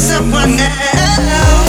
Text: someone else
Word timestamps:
someone 0.00 0.58
else 0.58 1.59